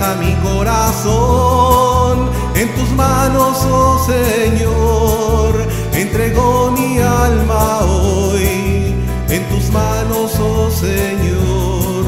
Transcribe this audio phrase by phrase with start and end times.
[0.00, 2.30] atiendes a mi corazón.
[2.54, 8.94] En tus manos, oh Señor, entrego mi alma hoy.
[9.28, 12.06] En tus manos, oh Señor,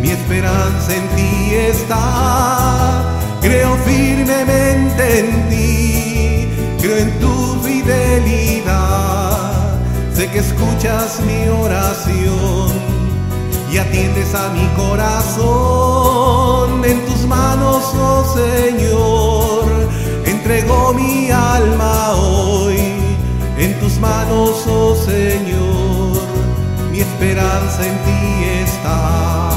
[0.00, 3.04] mi esperanza en ti está.
[3.40, 6.48] Creo firmemente en ti,
[6.80, 9.52] creo en tu fidelidad.
[10.14, 12.70] Sé que escuchas mi oración
[13.72, 16.10] y atiendes a mi corazón.
[17.50, 19.64] Manos, oh Señor,
[20.24, 22.78] entrego mi alma hoy.
[23.58, 26.22] En tus manos, oh Señor,
[26.92, 28.22] mi esperanza en ti
[28.64, 29.50] está.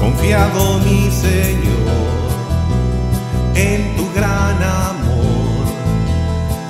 [0.00, 1.63] Confiado mi Señor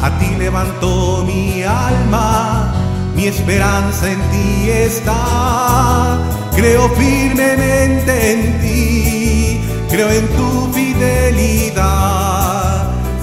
[0.04, 2.74] a ti levanto mi alma,
[3.14, 6.18] mi esperanza en ti está.
[6.54, 11.80] Creo firmemente en ti, creo en tu fidelidad.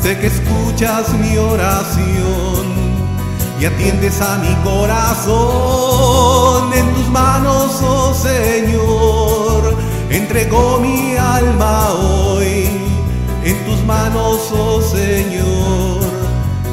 [0.02, 2.66] Sé que escuchas mi oración
[3.60, 9.76] y atiendes a mi corazón en tus manos, oh Señor.
[10.10, 12.68] Entregó mi alma hoy
[13.44, 16.11] en tus manos, oh Señor.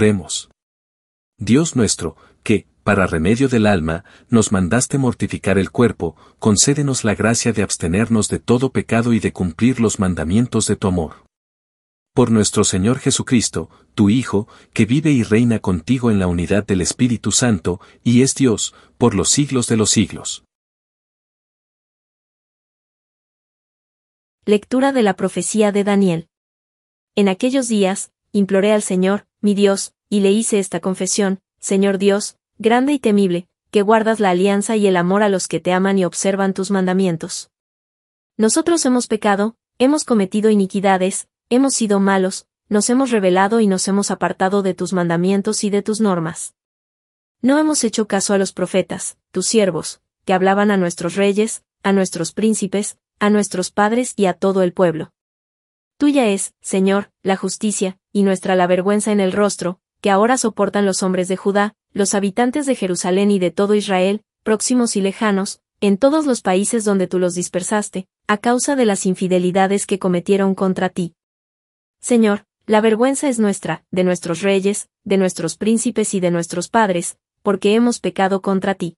[0.00, 0.48] Oremos.
[1.40, 2.14] Dios nuestro,
[2.44, 8.28] que, para remedio del alma, nos mandaste mortificar el cuerpo, concédenos la gracia de abstenernos
[8.28, 11.24] de todo pecado y de cumplir los mandamientos de tu amor.
[12.14, 16.80] por nuestro Señor Jesucristo, tu Hijo, que vive y reina contigo en la unidad del
[16.80, 20.44] Espíritu Santo, y es Dios, por los siglos de los siglos.
[24.46, 26.28] Lectura de la profecía de Daniel.
[27.16, 32.36] En aquellos días, imploré al Señor, mi Dios, y le hice esta confesión, Señor Dios,
[32.58, 35.98] grande y temible, que guardas la alianza y el amor a los que te aman
[35.98, 37.50] y observan tus mandamientos.
[38.36, 44.10] Nosotros hemos pecado, hemos cometido iniquidades, hemos sido malos, nos hemos rebelado y nos hemos
[44.10, 46.54] apartado de tus mandamientos y de tus normas.
[47.40, 51.92] No hemos hecho caso a los profetas, tus siervos, que hablaban a nuestros reyes, a
[51.92, 55.12] nuestros príncipes, a nuestros padres y a todo el pueblo.
[55.98, 60.86] Tuya es, Señor, la justicia, y nuestra la vergüenza en el rostro, que ahora soportan
[60.86, 65.60] los hombres de Judá, los habitantes de Jerusalén y de todo Israel, próximos y lejanos,
[65.80, 70.54] en todos los países donde tú los dispersaste, a causa de las infidelidades que cometieron
[70.54, 71.16] contra ti.
[71.98, 77.18] Señor, la vergüenza es nuestra, de nuestros reyes, de nuestros príncipes y de nuestros padres,
[77.42, 78.96] porque hemos pecado contra ti.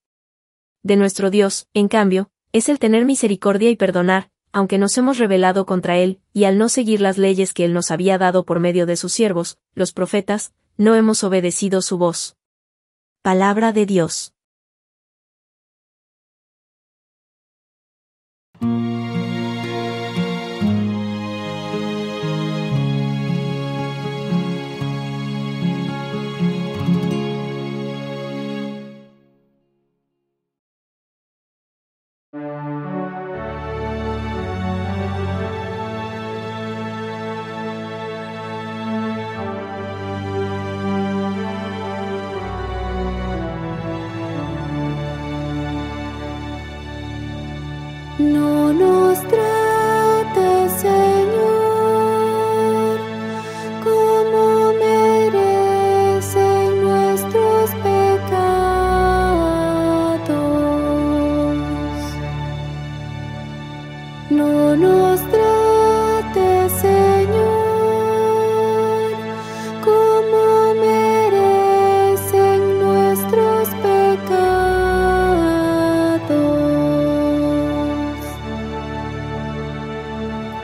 [0.83, 5.67] De nuestro Dios, en cambio, es el tener misericordia y perdonar, aunque nos hemos rebelado
[5.67, 8.87] contra Él, y al no seguir las leyes que Él nos había dado por medio
[8.87, 12.37] de sus siervos, los profetas, no hemos obedecido su voz.
[13.23, 14.35] Palabra de Dios.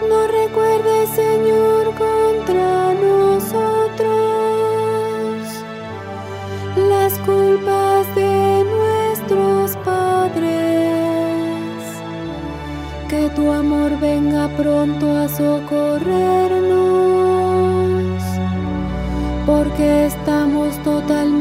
[0.09, 4.07] No recuerdes, Señor, contra nosotros
[6.77, 10.57] las culpas de nuestros padres.
[13.09, 18.23] Que tu amor venga pronto a socorrernos,
[19.45, 21.36] porque estamos totalmente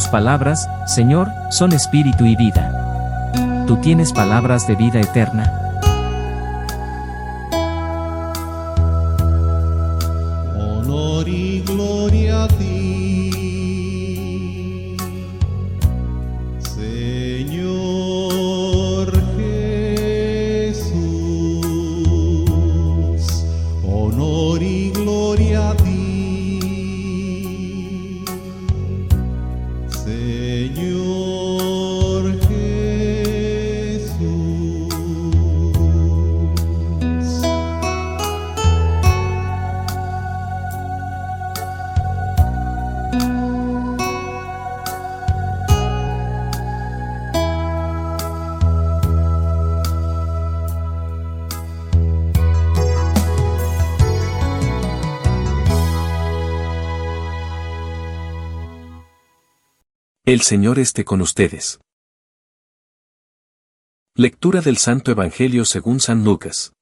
[0.00, 2.72] Tus palabras, Señor, son espíritu y vida.
[3.66, 5.59] Tú tienes palabras de vida eterna.
[60.40, 61.80] El Señor esté con ustedes.
[64.16, 66.72] Lectura del Santo Evangelio según San Lucas.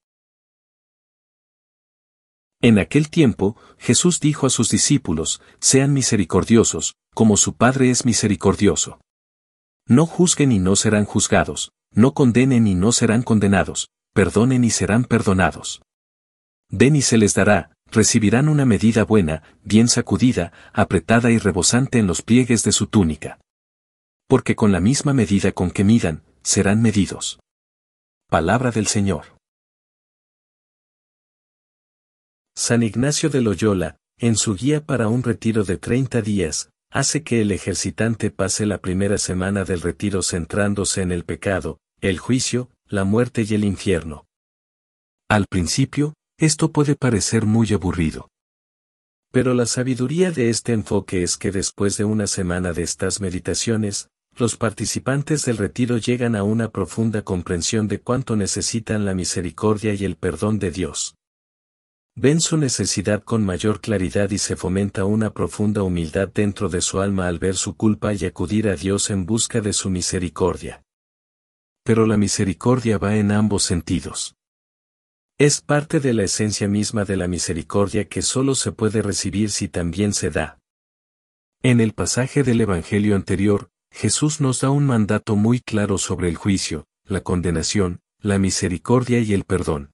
[2.61, 9.01] En aquel tiempo, Jesús dijo a sus discípulos, sean misericordiosos, como su Padre es misericordioso.
[9.89, 15.03] No juzguen y no serán juzgados, no condenen y no serán condenados, perdonen y serán
[15.03, 15.81] perdonados.
[16.69, 22.07] Den y se les dará, recibirán una medida buena, bien sacudida, apretada y rebosante en
[22.07, 23.37] los pliegues de su túnica.
[24.29, 27.39] Porque con la misma medida con que midan, serán medidos.
[28.29, 29.35] Palabra del Señor.
[32.55, 37.41] San Ignacio de Loyola, en su guía para un retiro de 30 días, hace que
[37.41, 43.05] el ejercitante pase la primera semana del retiro centrándose en el pecado, el juicio, la
[43.05, 44.27] muerte y el infierno.
[45.27, 48.29] Al principio, esto puede parecer muy aburrido.
[49.31, 54.07] Pero la sabiduría de este enfoque es que después de una semana de estas meditaciones,
[54.39, 60.05] los participantes del retiro llegan a una profunda comprensión de cuánto necesitan la misericordia y
[60.05, 61.15] el perdón de Dios.
[62.15, 66.99] Ven su necesidad con mayor claridad y se fomenta una profunda humildad dentro de su
[66.99, 70.83] alma al ver su culpa y acudir a Dios en busca de su misericordia.
[71.83, 74.35] Pero la misericordia va en ambos sentidos.
[75.37, 79.69] Es parte de la esencia misma de la misericordia que solo se puede recibir si
[79.69, 80.59] también se da.
[81.61, 86.35] En el pasaje del Evangelio anterior, Jesús nos da un mandato muy claro sobre el
[86.35, 89.91] juicio, la condenación, la misericordia y el perdón.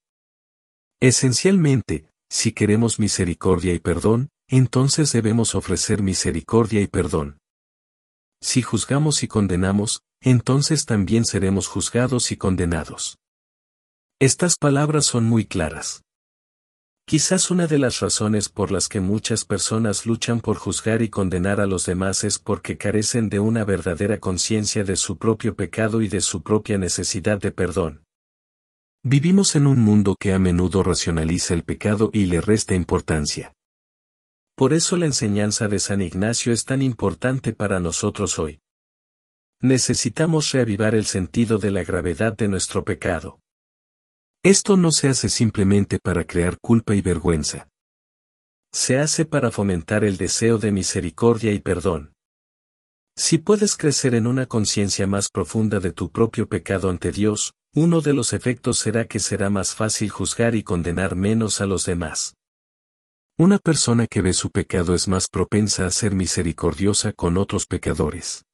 [1.00, 7.40] Esencialmente, si queremos misericordia y perdón, entonces debemos ofrecer misericordia y perdón.
[8.42, 13.18] Si juzgamos y condenamos, entonces también seremos juzgados y condenados.
[14.20, 16.05] Estas palabras son muy claras.
[17.08, 21.62] Quizás una de las razones por las que muchas personas luchan por juzgar y condenar
[21.62, 26.08] a los demás es porque carecen de una verdadera conciencia de su propio pecado y
[26.08, 28.04] de su propia necesidad de perdón.
[29.04, 33.54] Vivimos en un mundo que a menudo racionaliza el pecado y le resta importancia.
[34.56, 38.62] Por eso la enseñanza de San Ignacio es tan importante para nosotros hoy.
[39.62, 43.40] Necesitamos reavivar el sentido de la gravedad de nuestro pecado.
[44.46, 47.68] Esto no se hace simplemente para crear culpa y vergüenza.
[48.72, 52.14] Se hace para fomentar el deseo de misericordia y perdón.
[53.18, 58.02] Si puedes crecer en una conciencia más profunda de tu propio pecado ante Dios, uno
[58.02, 62.36] de los efectos será que será más fácil juzgar y condenar menos a los demás.
[63.40, 68.45] Una persona que ve su pecado es más propensa a ser misericordiosa con otros pecadores.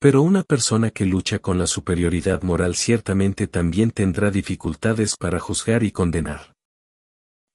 [0.00, 5.82] Pero una persona que lucha con la superioridad moral ciertamente también tendrá dificultades para juzgar
[5.82, 6.54] y condenar.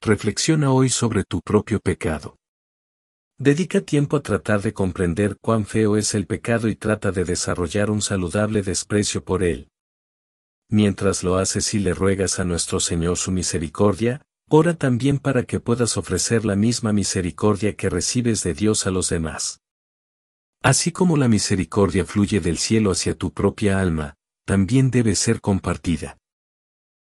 [0.02, 2.36] Reflexiona hoy sobre tu propio pecado.
[3.40, 7.90] Dedica tiempo a tratar de comprender cuán feo es el pecado y trata de desarrollar
[7.90, 9.70] un saludable desprecio por él.
[10.70, 15.62] Mientras lo haces y le ruegas a nuestro Señor su misericordia, ora también para que
[15.62, 19.62] puedas ofrecer la misma misericordia que recibes de Dios a los demás.
[20.65, 24.15] Así como la misericordia fluye del cielo hacia tu propia alma,
[24.46, 26.17] también debe ser compartida.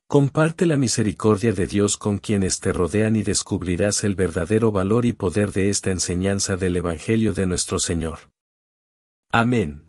[0.08, 5.14] Comparte la misericordia de Dios con quienes te rodean y descubrirás el verdadero valor y
[5.14, 8.20] poder de esta enseñanza del Evangelio de nuestro Señor.
[9.32, 9.88] Amén.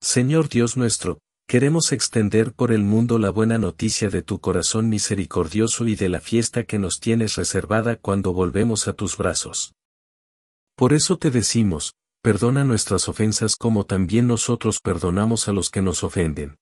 [0.00, 1.18] Señor Dios nuestro,
[1.52, 6.18] queremos extender por el mundo la buena noticia de tu corazón misericordioso y de la
[6.18, 9.74] fiesta que nos tienes reservada cuando volvemos a tus brazos.
[10.76, 11.92] Por eso te decimos,
[12.22, 16.56] perdona nuestras ofensas como también nosotros perdonamos a los que nos ofenden.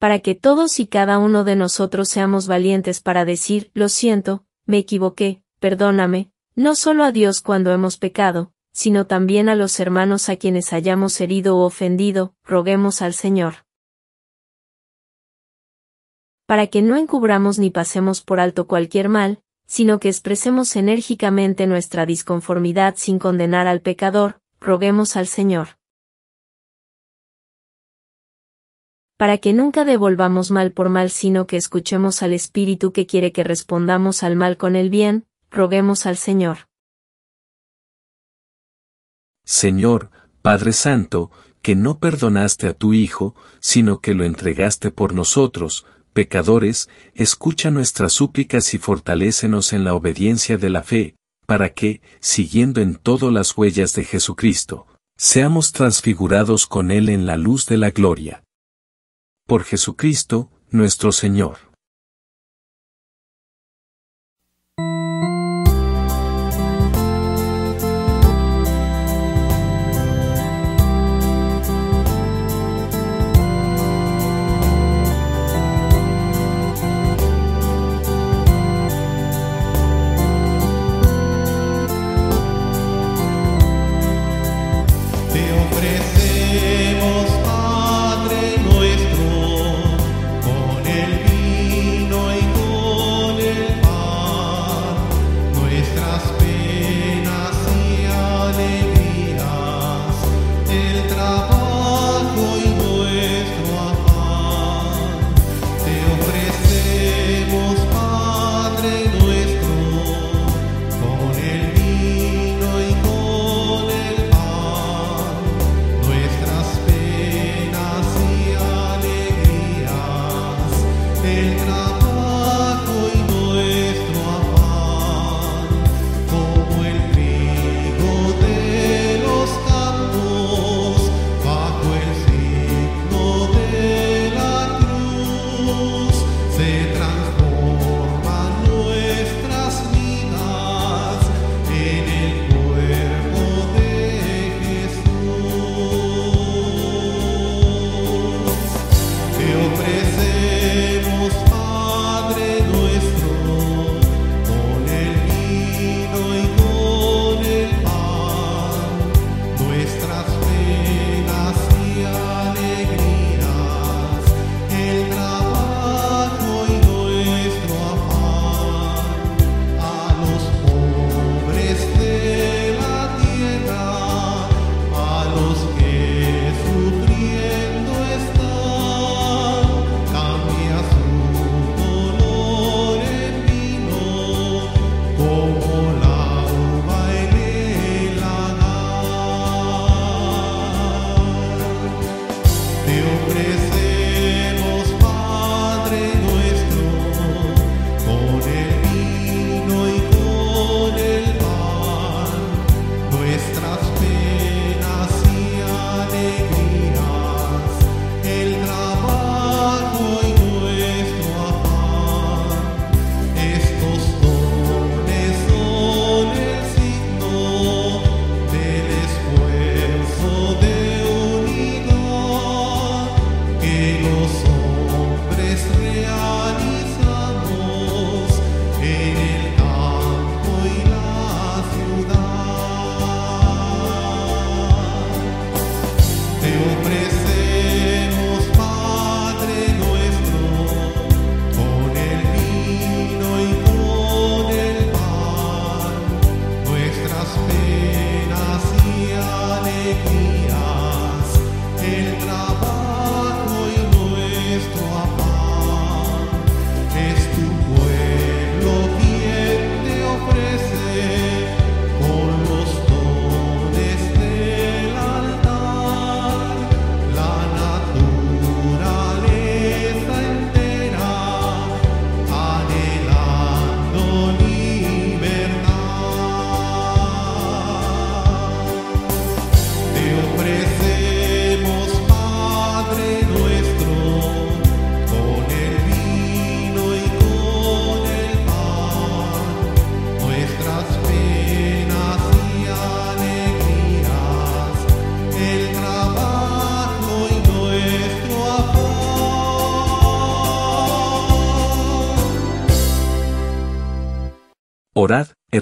[0.00, 4.78] para que todos y cada uno de nosotros seamos valientes para decir, lo siento, me
[4.78, 10.34] equivoqué, perdóname, no solo a Dios cuando hemos pecado, sino también a los hermanos a
[10.34, 13.65] quienes hayamos herido o ofendido, roguemos al Señor.
[16.46, 22.06] Para que no encubramos ni pasemos por alto cualquier mal, sino que expresemos enérgicamente nuestra
[22.06, 25.76] disconformidad sin condenar al pecador, roguemos al Señor.
[29.16, 33.42] Para que nunca devolvamos mal por mal sino que escuchemos al Espíritu que quiere que
[33.42, 36.68] respondamos al mal con el bien, roguemos al Señor.
[39.44, 40.10] Señor,
[40.42, 41.30] Padre Santo,
[41.62, 45.86] que no perdonaste a tu Hijo, sino que lo entregaste por nosotros,
[46.16, 52.80] pecadores, escucha nuestras súplicas y fortalécenos en la obediencia de la fe, para que, siguiendo
[52.80, 54.86] en todo las huellas de Jesucristo,
[55.18, 58.44] seamos transfigurados con Él en la luz de la gloria.
[59.46, 61.65] Por Jesucristo, nuestro Señor.
[85.86, 86.15] Que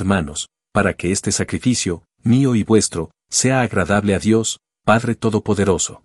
[0.05, 6.05] hermanos, para que este sacrificio, mío y vuestro, sea agradable a Dios, Padre Todopoderoso.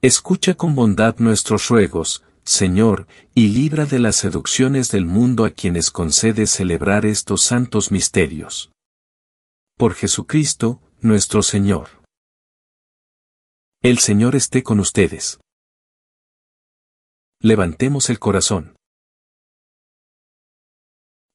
[0.00, 5.90] Escucha con bondad nuestros ruegos, Señor, y libra de las seducciones del mundo a quienes
[5.90, 8.70] concede celebrar estos santos misterios.
[9.76, 11.88] Por Jesucristo, nuestro Señor.
[13.82, 15.40] El Señor esté con ustedes.
[17.40, 18.76] Levantemos el corazón.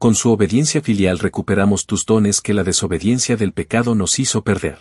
[0.00, 4.78] Con su obediencia filial recuperamos tus dones que la desobediencia del pecado nos hizo perder.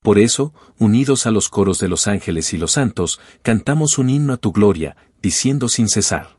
[0.00, 4.34] Por eso, unidos a los coros de los ángeles y los santos, cantamos un himno
[4.34, 6.38] a tu gloria, diciendo sin cesar.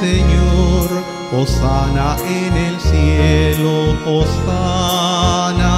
[0.00, 1.18] Señor.
[1.30, 5.77] Osana en el cielo, Osana,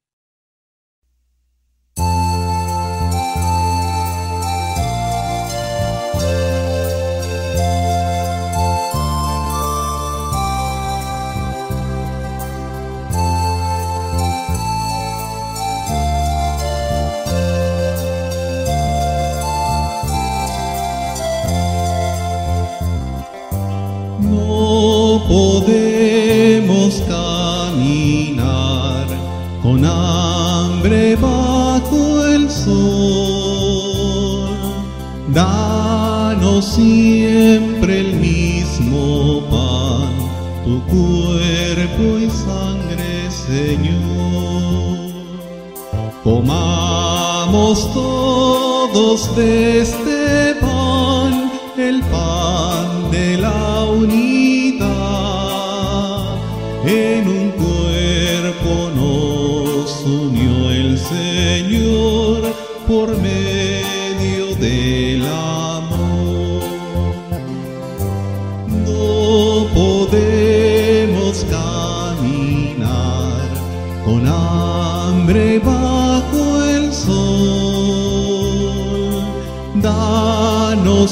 [40.63, 45.11] Tu cuerpo y sangre, Señor.
[46.23, 50.20] Comamos todos de este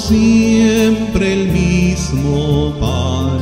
[0.10, 3.39] siempre el mismo pan,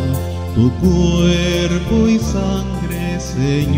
[0.53, 3.77] tu cuerpo y sangre, Señor.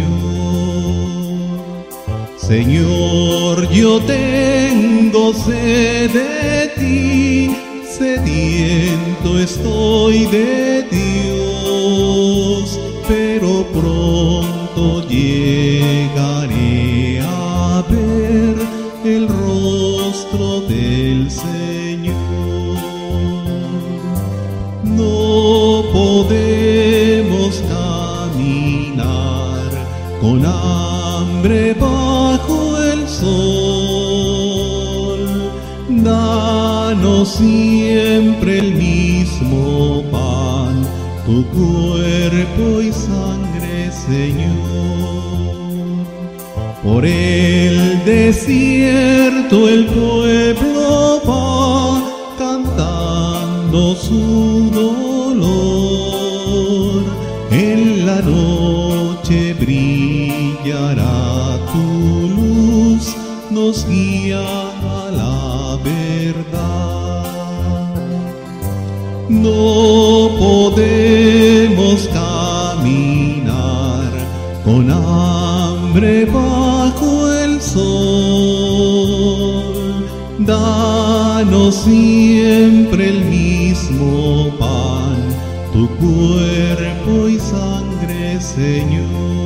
[2.35, 7.55] Señor, yo tengo sed de ti,
[7.87, 10.88] sediento estoy de Dios,
[37.29, 40.85] siempre el mismo pan,
[41.25, 44.49] tu cuerpo y sangre, Señor.
[46.83, 52.03] Por el desierto el pueblo va
[52.37, 54.99] cantando su dolor.
[57.51, 63.15] En la noche brillará tu luz,
[63.51, 64.58] nos guía
[69.41, 73.49] No podemos caminar
[74.65, 78.99] con hambre bajo el sol.
[80.39, 85.17] Danos siempre el mismo pan,
[85.71, 89.39] tu cuerpo y sangre, Señor.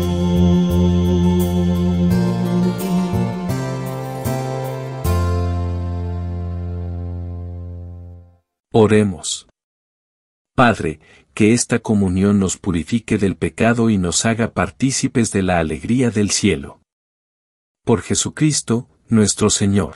[8.75, 9.42] Oremos.
[10.55, 10.99] Padre,
[11.33, 16.29] que esta comunión nos purifique del pecado y nos haga partícipes de la alegría del
[16.29, 16.79] cielo.
[17.83, 19.95] Por Jesucristo, nuestro Señor.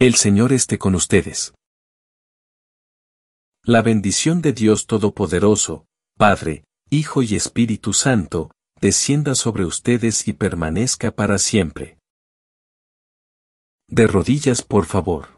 [0.00, 1.54] El Señor esté con ustedes.
[3.62, 5.86] La bendición de Dios Todopoderoso,
[6.16, 8.50] Padre, Hijo y Espíritu Santo,
[8.80, 11.98] descienda sobre ustedes y permanezca para siempre.
[13.86, 15.37] De rodillas, por favor.